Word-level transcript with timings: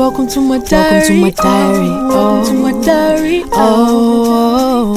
Welcome 0.00 0.28
to 0.28 0.40
my 0.40 0.56
diary. 0.58 1.20
Welcome 1.20 1.20
to 1.20 1.20
my 1.20 1.30
diary. 1.30 1.88
Welcome 2.08 2.44
to 2.46 2.54
my 2.62 2.72
diary. 2.84 3.42
Oh, 3.52 4.94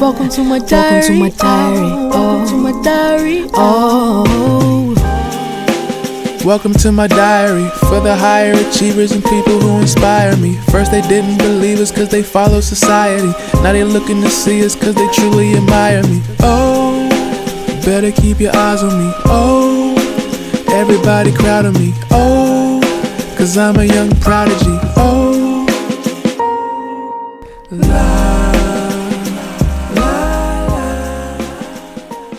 Welcome 0.00 0.28
to 0.30 0.44
my 0.44 0.58
diary. 0.60 1.00
Welcome 1.00 1.02
to 1.08 1.20
my 1.20 1.30
diary. 1.30 1.82
Welcome 2.10 2.46
to 2.48 2.54
my 2.56 2.82
diary. 2.82 3.50
oh. 3.54 4.94
Welcome 6.44 6.72
to 6.74 6.92
my 6.92 7.06
diary 7.08 7.68
for 7.90 7.98
the 8.00 8.14
higher 8.16 8.52
achievers 8.68 9.10
and 9.12 9.22
people 9.24 9.58
who 9.58 9.80
inspire 9.80 10.36
me. 10.36 10.56
First, 10.70 10.92
they 10.92 11.02
didn't 11.02 11.38
believe 11.38 11.80
us 11.80 11.90
because 11.90 12.08
they 12.08 12.22
follow 12.22 12.60
society. 12.60 13.32
Now 13.62 13.72
they 13.72 13.82
looking 13.84 14.22
to 14.22 14.30
see 14.30 14.64
us 14.64 14.74
because 14.76 14.94
they 14.94 15.08
truly 15.08 15.54
admire 15.54 16.02
me. 16.04 16.22
Oh, 16.40 17.08
better 17.84 18.12
keep 18.12 18.38
your 18.40 18.54
eyes 18.56 18.82
on 18.84 18.96
me. 18.96 19.12
Oh, 19.26 19.94
everybody 20.70 21.32
crowd 21.32 21.66
on 21.66 21.74
me. 21.74 21.92
Oh, 22.12 22.59
cause 23.40 23.56
I'm 23.56 23.76
a 23.76 23.84
young 23.84 24.10
prodigy. 24.16 24.78
Oh, 24.98 25.64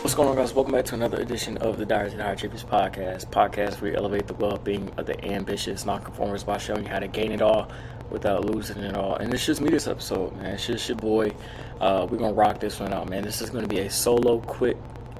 What's 0.03 0.13
going 0.13 0.29
on, 0.29 0.35
guys? 0.35 0.53
Welcome 0.53 0.73
back 0.73 0.85
to 0.85 0.93
another 0.93 1.19
edition 1.19 1.57
of 1.57 1.79
the 1.79 1.87
Diaries 1.87 2.13
the 2.13 2.21
High 2.21 2.33
Achievers 2.33 2.63
podcast. 2.63 3.31
Podcast 3.31 3.81
where 3.81 3.93
we 3.93 3.97
elevate 3.97 4.27
the 4.27 4.35
well-being 4.35 4.91
of 4.97 5.07
the 5.07 5.19
ambitious 5.25 5.87
non-conformers 5.87 6.43
by 6.43 6.59
showing 6.59 6.83
you 6.83 6.89
how 6.89 6.99
to 6.99 7.07
gain 7.07 7.31
it 7.31 7.41
all 7.41 7.71
without 8.11 8.45
losing 8.45 8.77
it 8.83 8.95
all. 8.95 9.15
And 9.15 9.33
it's 9.33 9.43
just 9.43 9.59
me 9.59 9.71
this 9.71 9.87
episode, 9.87 10.35
man. 10.37 10.53
It's 10.53 10.67
just 10.67 10.87
your 10.87 10.99
boy. 10.99 11.31
Uh, 11.79 12.05
we're 12.07 12.19
gonna 12.19 12.33
rock 12.33 12.59
this 12.59 12.79
one 12.79 12.93
out, 12.93 13.09
man. 13.09 13.23
This 13.23 13.41
is 13.41 13.49
gonna 13.49 13.65
be 13.67 13.79
a 13.79 13.89
solo, 13.89 14.39
quick 14.41 14.77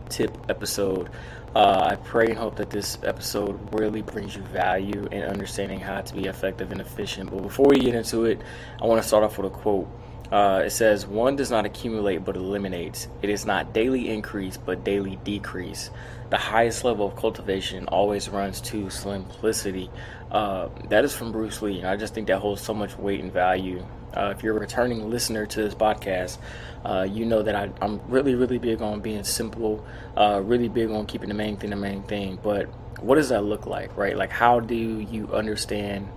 tip 0.09 0.38
episode. 0.48 1.09
Uh, 1.54 1.90
I 1.91 1.96
pray 1.98 2.28
and 2.28 2.38
hope 2.38 2.55
that 2.55 2.70
this 2.70 2.98
episode 3.04 3.59
really 3.78 4.02
brings 4.02 4.36
you 4.38 4.42
value 4.42 5.05
in 5.12 5.23
understanding 5.23 5.82
how 5.82 6.00
to 6.00 6.14
be 6.14 6.28
effective 6.28 6.72
and 6.72 6.80
efficient. 6.80 7.30
But 7.30 7.44
before 7.44 7.68
we 7.68 7.78
get 7.78 7.94
into 7.94 8.23
it, 8.23 8.42
I 8.82 8.86
want 8.86 9.02
to 9.02 9.08
start 9.08 9.26
off 9.26 9.38
with 9.38 9.52
a 9.52 9.56
quote. 9.56 9.90
Uh, 10.32 10.64
it 10.66 10.70
says, 10.70 11.06
One 11.06 11.36
does 11.36 11.52
not 11.52 11.66
accumulate 11.66 12.24
but 12.24 12.36
eliminates. 12.36 13.08
It 13.22 13.30
is 13.30 13.46
not 13.46 13.74
daily 13.74 14.10
increase 14.10 14.58
but 14.58 14.84
daily 14.84 15.18
decrease. 15.24 15.90
The 16.30 16.38
highest 16.38 16.86
level 16.86 17.08
of 17.08 17.18
cultivation 17.18 17.88
always 17.88 18.30
runs 18.30 18.62
to 18.62 18.90
simplicity. 18.90 19.90
Uh, 20.32 20.70
that 20.88 21.04
is 21.04 21.14
from 21.14 21.34
Bruce 21.34 21.62
Lee, 21.62 21.80
and 21.80 21.88
I 21.88 21.98
just 21.98 22.14
think 22.14 22.28
that 22.28 22.40
holds 22.40 22.62
so 22.62 22.74
much 22.74 22.98
weight 22.98 23.20
and 23.20 23.34
value. 23.34 23.86
Uh, 24.16 24.34
if 24.36 24.42
you're 24.42 24.56
a 24.56 24.59
returning 24.59 25.09
listener 25.09 25.46
to 25.46 25.64
this 25.64 25.76
podcast, 25.76 26.38
uh, 26.86 27.06
you 27.09 27.26
know 27.26 27.42
that 27.44 27.56
I, 27.56 27.70
I'm 27.82 28.00
really, 28.09 28.36
really 28.36 28.58
big 28.58 28.82
on 28.82 29.02
being 29.02 29.26
simple, 29.26 29.86
uh, 30.16 30.42
really 30.44 30.70
big 30.70 30.90
on 30.90 31.06
keeping 31.06 31.28
the 31.28 31.36
main 31.36 31.58
thing 31.58 31.70
the 31.70 31.76
main 31.76 32.04
thing. 32.04 32.40
But 32.42 32.68
what 33.02 33.16
does 33.16 33.30
that 33.30 33.44
look 33.44 33.66
like, 33.66 33.96
right? 33.98 34.16
Like, 34.16 34.32
how 34.32 34.62
do 34.62 34.76
you 34.76 35.28
understand 35.34 36.08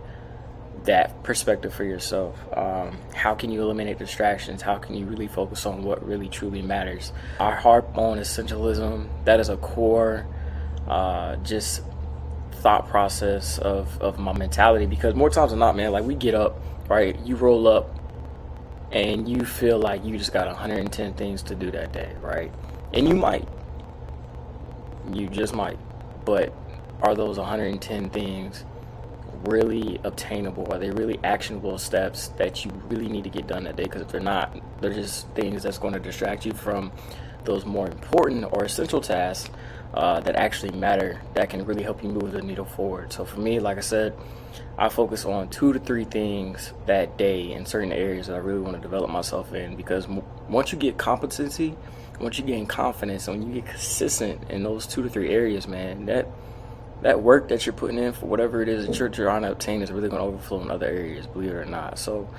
that 0.84 1.22
perspective 1.22 1.74
for 1.74 1.84
yourself. 1.84 2.38
Um, 2.56 2.98
how 3.14 3.34
can 3.34 3.50
you 3.50 3.62
eliminate 3.62 3.98
distractions? 3.98 4.62
How 4.62 4.78
can 4.78 4.94
you 4.94 5.06
really 5.06 5.28
focus 5.28 5.66
on 5.66 5.82
what 5.82 6.06
really 6.06 6.28
truly 6.28 6.62
matters? 6.62 7.12
I 7.40 7.52
harp 7.52 7.96
on 7.96 8.18
essentialism. 8.18 9.08
That 9.24 9.40
is 9.40 9.48
a 9.48 9.56
core, 9.56 10.27
uh, 10.86 11.36
just 11.36 11.82
thought 12.52 12.88
process 12.88 13.58
of, 13.58 14.00
of 14.00 14.18
my 14.18 14.32
mentality 14.32 14.86
because 14.86 15.14
more 15.14 15.30
times 15.30 15.50
than 15.50 15.60
not, 15.60 15.77
man, 15.77 15.92
like 15.92 16.05
we 16.05 16.14
get 16.14 16.34
up, 16.34 16.60
right? 16.88 17.18
You 17.20 17.36
roll 17.36 17.66
up 17.66 17.98
and 18.92 19.28
you 19.28 19.44
feel 19.44 19.78
like 19.78 20.05
you 20.05 20.16
just 20.16 20.32
got 20.32 20.46
110 20.46 21.14
things 21.14 21.42
to 21.42 21.55
do 21.55 21.70
that 21.72 21.92
day, 21.92 22.14
right? 22.20 22.52
And 22.92 23.08
you 23.08 23.14
might. 23.14 23.48
You 25.12 25.28
just 25.28 25.55
might. 25.55 25.78
But 26.24 26.55
are 27.02 27.14
those 27.14 27.38
110 27.38 28.10
things 28.10 28.64
really 29.45 30.00
obtainable? 30.05 30.73
Are 30.73 30.78
they 30.78 30.91
really 30.91 31.19
actionable 31.25 31.78
steps 31.78 32.28
that 32.39 32.64
you 32.64 32.70
really 32.89 33.09
need 33.09 33.25
to 33.25 33.31
get 33.31 33.47
done 33.47 33.64
that 33.64 33.77
day? 33.77 33.84
Because 33.84 34.03
if 34.03 34.09
they're 34.09 34.20
not, 34.20 34.56
they're 34.81 34.92
just 34.92 35.28
things 35.31 35.62
that's 35.62 35.78
going 35.78 35.95
to 35.95 36.01
distract 36.01 36.45
you 36.47 36.53
from 36.53 36.92
those 37.45 37.64
more 37.64 37.86
important 37.86 38.45
or 38.52 38.64
essential 38.64 39.01
tasks 39.01 39.51
uh, 39.95 40.20
that 40.20 40.35
actually 40.35 40.73
matter 40.73 41.20
that 41.35 41.51
can 41.51 41.64
really 41.64 41.83
help 41.83 42.02
you 42.02 42.08
move 42.08 42.33
the 42.33 42.42
needle 42.42 42.64
forward. 42.64 43.13
So 43.13 43.24
for 43.24 43.41
me, 43.41 43.61
like 43.61 43.79
I 43.79 43.83
said, 43.83 44.17
I 44.77 44.89
focus 44.89 45.24
on 45.24 45.48
two 45.48 45.73
to 45.73 45.79
three 45.79 46.05
things 46.05 46.73
that 46.86 47.17
day 47.17 47.52
in 47.52 47.64
certain 47.64 47.92
areas 47.92 48.27
that 48.27 48.35
I 48.35 48.39
really 48.39 48.61
want 48.61 48.74
to 48.77 48.83
develop 48.83 49.11
myself 49.11 49.52
in 49.55 49.77
because 49.77 50.07
m- 50.07 50.23
once 50.48 50.73
you 50.73 50.79
get 50.79 50.98
competency, 50.98 51.77
once 52.20 52.39
you 52.39 52.45
gain 52.45 52.67
confidence, 52.67 53.29
and 53.29 53.39
when 53.39 53.48
you 53.48 53.61
get 53.61 53.70
consistent 53.70 54.51
in 54.51 54.63
those 54.63 54.86
two 54.86 55.02
to 55.02 55.08
three 55.08 55.30
areas, 55.30 55.68
man, 55.68 56.07
that 56.07 56.29
that 57.05 57.20
work 57.20 57.48
that 57.48 57.67
you're 57.67 57.75
putting 57.75 57.98
in 57.98 58.15
for 58.15 58.25
whatever 58.25 58.63
it 58.63 58.69
is 58.69 58.87
that 58.87 58.98
you're 58.98 59.11
trying 59.11 59.42
to 59.42 59.53
obtain 59.53 59.83
is 59.83 59.92
really 59.92 60.09
going 60.09 60.23
to 60.23 60.27
overflow 60.27 60.63
in 60.63 60.70
other 60.70 60.87
areas, 60.87 61.27
believe 61.27 61.51
it 61.51 61.55
or 61.55 61.67
not. 61.67 61.98
So, 61.98 62.31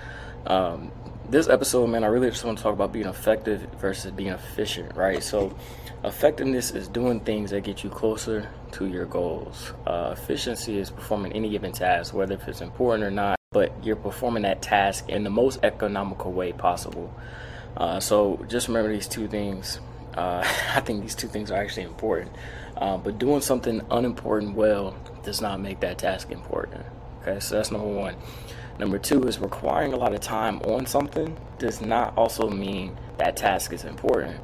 um, 0.48 0.92
this 1.30 1.48
episode, 1.48 1.86
man, 1.88 2.04
I 2.04 2.08
really 2.08 2.32
just 2.32 2.44
want 2.44 2.58
to 2.58 2.64
talk 2.64 2.74
about 2.74 2.92
being 2.92 3.06
effective 3.06 3.62
versus 3.80 4.10
being 4.12 4.32
efficient, 4.32 4.96
right? 4.96 5.22
So, 5.22 5.56
effectiveness 6.04 6.72
is 6.72 6.88
doing 6.88 7.20
things 7.20 7.52
that 7.52 7.64
get 7.64 7.84
you 7.84 7.92
closer 7.92 8.50
to 8.72 8.88
your 8.88 9.06
goals. 9.06 9.72
Uh, 9.86 10.16
efficiency 10.18 10.80
is 10.80 10.90
performing 10.90 11.34
any 11.34 11.52
given 11.52 11.72
task, 11.72 12.16
whether 12.16 12.34
if 12.34 12.48
it's 12.48 12.62
important 12.62 13.04
or 13.04 13.12
not, 13.12 13.40
but 13.52 13.72
you're 13.86 13.96
performing 13.96 14.44
that 14.44 14.64
task 14.64 15.08
in 15.10 15.24
the 15.24 15.30
most 15.30 15.60
economical 15.62 16.32
way 16.32 16.54
possible. 16.54 17.14
Uh, 17.78 18.00
so, 18.00 18.44
just 18.48 18.68
remember 18.68 18.92
these 18.92 19.08
two 19.08 19.28
things. 19.28 19.80
Uh, 20.18 20.44
I 20.74 20.80
think 20.80 21.04
these 21.04 21.14
two 21.14 21.28
things 21.28 21.52
are 21.52 21.56
actually 21.62 21.84
important. 21.84 22.32
Uh, 22.78 22.98
but 22.98 23.18
doing 23.18 23.42
something 23.42 23.82
unimportant 23.92 24.56
well 24.56 24.96
does 25.24 25.42
not 25.42 25.60
make 25.60 25.80
that 25.80 25.98
task 25.98 26.32
important. 26.32 26.86
Okay, 27.22 27.40
so 27.40 27.56
that's 27.56 27.72
number 27.72 27.88
one. 27.88 28.16
Number 28.78 29.00
two 29.00 29.24
is 29.24 29.40
requiring 29.40 29.94
a 29.94 29.98
lot 29.98 30.14
of 30.14 30.20
time 30.20 30.60
on 30.64 30.86
something 30.86 31.38
does 31.58 31.80
not 31.80 32.18
also 32.18 32.50
mean 32.50 32.98
that 33.18 33.38
task 33.38 33.72
is 33.72 33.86
important. 33.86 34.38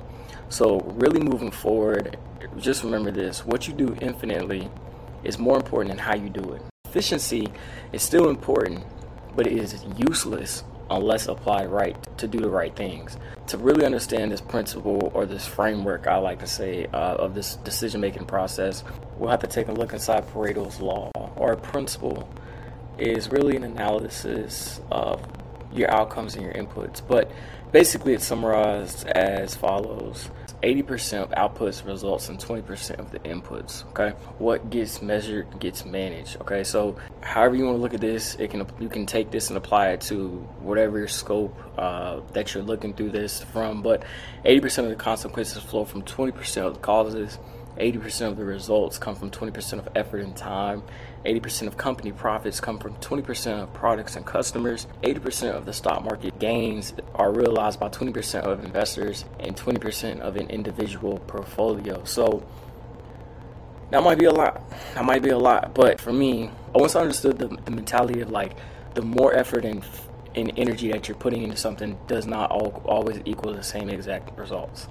So, 0.47 0.79
really 0.79 1.19
moving 1.19 1.51
forward, 1.51 2.17
just 2.57 2.83
remember 2.83 3.11
this 3.11 3.45
what 3.45 3.67
you 3.67 3.73
do 3.73 3.95
infinitely 4.01 4.69
is 5.23 5.37
more 5.37 5.57
important 5.57 5.89
than 5.89 5.99
how 5.99 6.15
you 6.15 6.29
do 6.29 6.53
it. 6.53 6.61
Efficiency 6.85 7.47
is 7.91 8.01
still 8.01 8.29
important, 8.29 8.83
but 9.35 9.47
it 9.47 9.53
is 9.53 9.83
useless 9.97 10.63
unless 10.91 11.27
applied 11.27 11.69
right 11.69 11.95
to 12.17 12.27
do 12.27 12.39
the 12.39 12.49
right 12.49 12.75
things. 12.75 13.17
To 13.47 13.57
really 13.57 13.85
understand 13.85 14.31
this 14.31 14.41
principle 14.41 15.11
or 15.13 15.25
this 15.25 15.47
framework, 15.47 16.07
I 16.07 16.17
like 16.17 16.39
to 16.39 16.47
say, 16.47 16.85
uh, 16.93 17.15
of 17.15 17.33
this 17.33 17.55
decision 17.57 18.01
making 18.01 18.25
process, 18.25 18.83
we'll 19.17 19.29
have 19.29 19.41
to 19.41 19.47
take 19.47 19.67
a 19.67 19.71
look 19.71 19.93
inside 19.93 20.27
Pareto's 20.27 20.79
law 20.79 21.11
or 21.35 21.55
principle 21.55 22.29
is 22.97 23.29
really 23.29 23.55
an 23.55 23.63
analysis 23.63 24.79
of 24.91 25.25
your 25.73 25.89
outcomes 25.91 26.35
and 26.35 26.43
your 26.43 26.53
inputs. 26.53 27.01
But 27.05 27.31
basically, 27.71 28.13
it's 28.13 28.25
summarized 28.25 29.07
as 29.07 29.55
follows 29.55 30.29
80% 30.61 31.23
of 31.23 31.29
outputs 31.31 31.85
results 31.85 32.29
in 32.29 32.37
20% 32.37 32.99
of 32.99 33.11
the 33.11 33.19
inputs. 33.19 33.85
Okay, 33.89 34.11
what 34.37 34.69
gets 34.69 35.01
measured 35.01 35.59
gets 35.59 35.85
managed. 35.85 36.39
Okay, 36.41 36.63
so 36.63 36.95
however 37.21 37.55
you 37.55 37.65
want 37.65 37.77
to 37.77 37.81
look 37.81 37.93
at 37.93 38.01
this, 38.01 38.35
it 38.35 38.51
can 38.51 38.65
you 38.79 38.89
can 38.89 39.05
take 39.05 39.31
this 39.31 39.49
and 39.49 39.57
apply 39.57 39.89
it 39.89 40.01
to 40.01 40.29
whatever 40.59 41.07
scope 41.07 41.57
uh, 41.77 42.19
that 42.33 42.53
you're 42.53 42.63
looking 42.63 42.93
through 42.93 43.09
this 43.11 43.43
from. 43.43 43.81
But 43.81 44.03
80% 44.45 44.83
of 44.83 44.89
the 44.89 44.95
consequences 44.95 45.61
flow 45.63 45.85
from 45.85 46.03
20% 46.03 46.65
of 46.65 46.75
the 46.75 46.79
causes. 46.79 47.39
80% 47.77 48.27
of 48.27 48.37
the 48.37 48.45
results 48.45 48.97
come 48.97 49.15
from 49.15 49.31
20% 49.31 49.79
of 49.79 49.89
effort 49.95 50.21
and 50.21 50.35
time. 50.35 50.83
80% 51.25 51.67
of 51.67 51.77
company 51.77 52.11
profits 52.11 52.59
come 52.59 52.77
from 52.77 52.95
20% 52.95 53.63
of 53.63 53.73
products 53.73 54.15
and 54.15 54.25
customers. 54.25 54.87
80% 55.03 55.55
of 55.55 55.65
the 55.65 55.73
stock 55.73 56.03
market 56.03 56.37
gains 56.39 56.93
are 57.15 57.31
realized 57.31 57.79
by 57.79 57.89
20% 57.89 58.41
of 58.41 58.63
investors 58.63 59.25
and 59.39 59.55
20% 59.55 60.19
of 60.19 60.35
an 60.35 60.49
individual 60.49 61.19
portfolio. 61.19 62.03
So 62.03 62.43
that 63.91 64.03
might 64.03 64.17
be 64.17 64.25
a 64.25 64.31
lot. 64.31 64.63
That 64.95 65.05
might 65.05 65.21
be 65.21 65.29
a 65.29 65.37
lot. 65.37 65.73
But 65.73 65.99
for 65.99 66.13
me, 66.13 66.49
I 66.73 66.77
once 66.77 66.95
understood 66.95 67.37
the, 67.37 67.47
the 67.47 67.71
mentality 67.71 68.21
of 68.21 68.31
like 68.31 68.55
the 68.93 69.01
more 69.01 69.33
effort 69.33 69.65
and 69.65 69.83
and 70.35 70.51
energy 70.57 70.91
that 70.91 71.09
you're 71.09 71.17
putting 71.17 71.43
into 71.43 71.57
something 71.57 71.97
does 72.07 72.25
not 72.25 72.51
all, 72.51 72.81
always 72.85 73.19
equal 73.25 73.53
the 73.53 73.63
same 73.63 73.89
exact 73.89 74.37
results. 74.39 74.87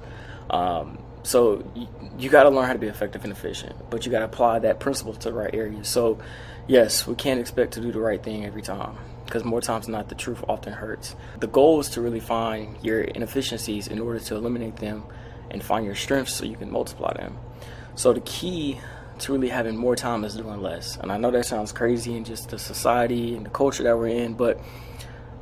Um, 0.50 0.98
so 1.22 1.70
you, 1.74 1.88
you 2.18 2.30
got 2.30 2.44
to 2.44 2.50
learn 2.50 2.66
how 2.66 2.72
to 2.72 2.78
be 2.78 2.86
effective 2.88 3.24
and 3.24 3.32
efficient, 3.32 3.76
but 3.90 4.04
you 4.04 4.12
got 4.12 4.20
to 4.20 4.24
apply 4.24 4.60
that 4.60 4.80
principle 4.80 5.14
to 5.14 5.30
the 5.30 5.34
right 5.34 5.54
areas. 5.54 5.88
So 5.88 6.18
yes, 6.66 7.06
we 7.06 7.14
can't 7.14 7.40
expect 7.40 7.74
to 7.74 7.80
do 7.80 7.92
the 7.92 8.00
right 8.00 8.22
thing 8.22 8.44
every 8.44 8.62
time 8.62 8.96
because 9.24 9.44
more 9.44 9.60
times 9.60 9.86
than 9.86 9.92
not, 9.92 10.08
the 10.08 10.14
truth 10.16 10.42
often 10.48 10.72
hurts. 10.72 11.14
The 11.38 11.46
goal 11.46 11.78
is 11.78 11.88
to 11.90 12.00
really 12.00 12.20
find 12.20 12.76
your 12.82 13.00
inefficiencies 13.00 13.86
in 13.86 14.00
order 14.00 14.18
to 14.18 14.34
eliminate 14.34 14.76
them 14.76 15.04
and 15.50 15.62
find 15.62 15.86
your 15.86 15.94
strengths 15.94 16.34
so 16.34 16.44
you 16.44 16.56
can 16.56 16.70
multiply 16.70 17.12
them. 17.14 17.38
So 17.94 18.12
the 18.12 18.20
key 18.20 18.80
to 19.20 19.32
really 19.32 19.48
having 19.48 19.76
more 19.76 19.94
time 19.94 20.24
is 20.24 20.34
doing 20.34 20.60
less. 20.60 20.96
And 20.96 21.12
I 21.12 21.16
know 21.16 21.30
that 21.30 21.46
sounds 21.46 21.70
crazy 21.70 22.16
in 22.16 22.24
just 22.24 22.48
the 22.48 22.58
society 22.58 23.36
and 23.36 23.46
the 23.46 23.50
culture 23.50 23.84
that 23.84 23.96
we're 23.96 24.08
in, 24.08 24.34
but 24.34 24.60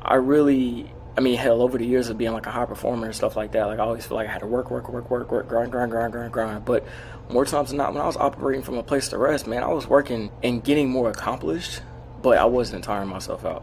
I 0.02 0.16
really 0.16 0.92
I 1.18 1.20
mean, 1.20 1.36
hell, 1.36 1.60
over 1.60 1.76
the 1.76 1.84
years 1.84 2.08
of 2.08 2.16
being 2.16 2.32
like 2.32 2.46
a 2.46 2.50
high 2.50 2.64
performer 2.64 3.06
and 3.06 3.14
stuff 3.14 3.36
like 3.36 3.52
that, 3.52 3.66
like 3.66 3.80
I 3.80 3.82
always 3.82 4.06
feel 4.06 4.16
like 4.16 4.28
I 4.28 4.32
had 4.32 4.40
to 4.42 4.46
work, 4.46 4.70
work, 4.70 4.88
work, 4.88 5.10
work, 5.10 5.30
work, 5.30 5.48
grind, 5.48 5.72
grind, 5.72 5.90
grind, 5.90 6.12
grind, 6.12 6.32
grind. 6.32 6.64
But 6.64 6.86
more 7.28 7.44
times 7.44 7.68
than 7.68 7.78
not, 7.78 7.92
when 7.92 8.00
I 8.00 8.06
was 8.06 8.16
operating 8.16 8.62
from 8.62 8.78
a 8.78 8.82
place 8.82 9.08
to 9.08 9.18
rest, 9.18 9.46
man, 9.46 9.62
I 9.64 9.68
was 9.68 9.86
working 9.86 10.30
and 10.42 10.64
getting 10.64 10.88
more 10.88 11.10
accomplished 11.10 11.82
but 12.22 12.38
I 12.38 12.44
wasn't 12.44 12.84
tiring 12.84 13.08
myself 13.08 13.44
out, 13.44 13.62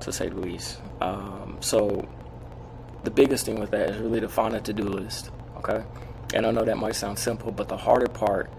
to 0.00 0.12
say 0.12 0.28
the 0.28 0.36
least. 0.36 0.78
Um, 1.00 1.56
so 1.60 2.06
the 3.04 3.10
biggest 3.10 3.46
thing 3.46 3.58
with 3.58 3.70
that 3.70 3.90
is 3.90 3.98
really 3.98 4.20
to 4.20 4.28
find 4.28 4.54
a 4.54 4.60
to-do 4.60 4.84
list. 4.84 5.30
Okay, 5.58 5.82
and 6.34 6.46
I 6.46 6.50
know 6.50 6.64
that 6.64 6.76
might 6.76 6.94
sound 6.94 7.18
simple, 7.18 7.50
but 7.50 7.68
the 7.68 7.76
harder 7.76 8.08
part 8.08 8.50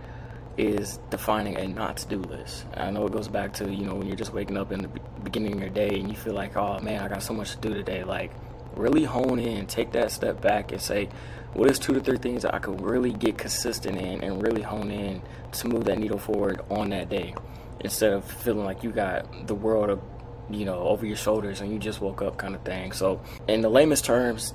is 0.58 1.00
defining 1.10 1.58
a 1.58 1.68
not 1.68 1.98
to 1.98 2.08
do 2.08 2.18
list. 2.18 2.66
I 2.76 2.90
know 2.90 3.06
it 3.06 3.12
goes 3.12 3.28
back 3.28 3.54
to, 3.54 3.72
you 3.72 3.86
know, 3.86 3.96
when 3.96 4.08
you're 4.08 4.16
just 4.16 4.34
waking 4.34 4.58
up 4.58 4.72
in 4.72 4.82
the 4.82 4.90
beginning 5.24 5.54
of 5.54 5.60
your 5.60 5.70
day 5.70 6.00
and 6.00 6.10
you 6.10 6.16
feel 6.16 6.34
like, 6.34 6.58
oh 6.58 6.80
man, 6.80 7.04
I 7.04 7.08
got 7.08 7.22
so 7.22 7.34
much 7.34 7.52
to 7.52 7.58
do 7.58 7.74
today. 7.74 8.04
Like, 8.04 8.32
really 8.76 9.04
hone 9.04 9.40
in, 9.40 9.66
take 9.68 9.92
that 9.92 10.12
step 10.12 10.42
back 10.42 10.72
and 10.72 10.82
say, 10.82 11.10
what 11.54 11.70
is 11.70 11.80
two 11.80 11.94
to 11.94 12.00
three 12.00 12.18
things 12.18 12.44
that 12.44 12.54
I 12.54 12.60
could 12.60 12.82
really 12.82 13.12
get 13.12 13.38
consistent 13.38 13.98
in 13.98 14.24
and 14.24 14.42
really 14.42 14.62
hone 14.62 14.92
in 14.92 15.22
to 15.54 15.68
move 15.68 15.86
that 15.86 15.98
needle 15.98 16.20
forward 16.20 16.62
on 16.70 16.90
that 16.90 17.10
day 17.10 17.34
instead 17.80 18.14
of 18.14 18.24
feeling 18.26 18.66
like 18.66 18.84
you 18.84 18.92
got 18.92 19.48
the 19.48 19.56
world 19.56 19.90
of, 19.90 20.02
you 20.50 20.66
know, 20.66 20.80
over 20.80 21.06
your 21.06 21.16
shoulders 21.18 21.62
and 21.62 21.72
you 21.72 21.80
just 21.80 22.02
woke 22.02 22.22
up 22.22 22.38
kind 22.38 22.56
of 22.56 22.62
thing. 22.62 22.92
So, 22.92 23.22
in 23.48 23.62
the 23.62 23.70
lamest 23.70 24.06
terms, 24.06 24.54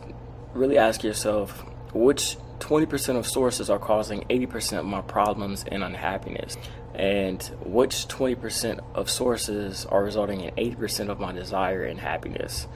really 0.55 0.79
ask 0.79 1.03
yourself, 1.03 1.65
which 1.93 2.37
20% 2.59 3.17
of 3.17 3.27
sources 3.27 3.69
are 3.71 3.79
causing 3.79 4.21
80% 4.23 4.79
of 4.79 4.85
my 4.85 5.01
problems 5.01 5.65
and 5.71 5.83
unhappiness. 5.83 6.57
And 6.95 7.43
which 7.65 8.07
20% 8.09 8.81
of 8.95 9.11
sources 9.11 9.87
are 9.87 10.05
resulting 10.05 10.43
in 10.43 10.55
80% 10.55 11.09
of 11.09 11.19
my 11.19 11.33
desire 11.33 11.85
and 11.85 11.99
happiness. 11.99 12.67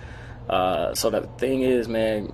Uh, 0.49 0.95
so 0.95 1.11
the 1.11 1.23
thing 1.39 1.63
is, 1.63 1.89
man, 1.89 2.33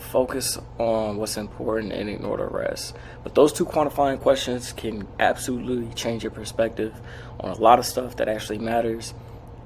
focus 0.00 0.58
on 0.78 1.18
what's 1.18 1.36
important 1.36 1.92
and 1.92 2.08
ignore 2.08 2.38
the 2.38 2.46
rest. 2.46 2.96
But 3.22 3.34
those 3.34 3.52
two 3.52 3.64
quantifying 3.64 4.20
questions 4.20 4.72
can 4.72 5.06
absolutely 5.18 5.94
change 5.94 6.24
your 6.24 6.32
perspective 6.32 6.94
on 7.38 7.50
a 7.50 7.58
lot 7.58 7.78
of 7.78 7.86
stuff 7.86 8.16
that 8.16 8.28
actually 8.28 8.58
matters 8.58 9.14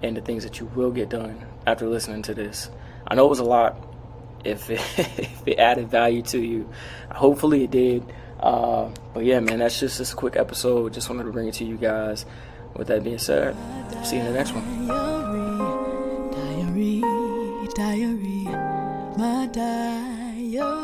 and 0.03 0.17
the 0.17 0.21
things 0.21 0.43
that 0.45 0.61
you 0.61 0.67
will 0.67 0.91
get 0.91 1.09
done 1.09 1.47
after 1.67 1.89
listening 1.89 2.23
to 2.23 2.35
this. 2.35 2.69
I 3.07 3.15
know 3.15 3.27
it 3.27 3.31
was 3.31 3.39
a 3.39 3.45
lot, 3.45 3.94
if 4.45 4.71
it, 4.71 4.81
if 4.99 5.47
it 5.47 5.59
added 5.59 5.89
value 5.91 6.23
to 6.23 6.39
you. 6.39 6.69
Hopefully 7.11 7.65
it 7.65 7.71
did. 7.71 8.05
Uh, 8.41 8.91
but 9.13 9.25
yeah, 9.25 9.41
man, 9.41 9.61
that's 9.61 9.81
just 9.81 9.99
this 9.99 10.13
quick 10.13 10.37
episode. 10.37 10.93
Just 10.93 11.09
wanted 11.09 11.25
to 11.25 11.33
bring 11.33 11.49
it 11.49 11.55
to 11.55 11.65
you 11.65 11.77
guys. 11.77 12.27
With 12.77 12.89
that 12.89 13.05
being 13.05 13.19
said, 13.19 13.57
see 14.05 14.17
you 14.17 14.23
in 14.23 14.33
the 14.33 14.33
next 14.33 14.53
one. 14.53 14.89
Diary, 16.33 17.01
diary, 17.01 17.69
diary, 17.75 18.45
my 19.17 19.49
diary. 19.53 20.84